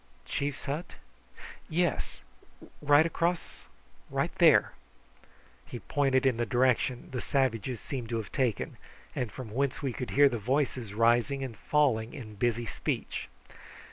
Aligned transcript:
"Chief's 0.25 0.65
hut? 0.65 0.95
Yes: 1.69 2.21
right 2.81 3.05
across. 3.05 3.65
There." 4.37 4.71
He 5.67 5.77
pointed 5.77 6.25
in 6.25 6.37
the 6.37 6.45
direction 6.47 7.09
the 7.11 7.21
savages 7.21 7.79
seemed 7.79 8.09
to 8.09 8.17
have 8.17 8.31
taken, 8.31 8.77
and 9.15 9.31
from 9.31 9.51
whence 9.51 9.83
we 9.83 9.93
could 9.93 10.09
hear 10.09 10.27
the 10.27 10.39
voices 10.39 10.95
rising 10.95 11.43
and 11.43 11.55
falling 11.55 12.15
in 12.15 12.33
busy 12.33 12.65
speech. 12.65 13.27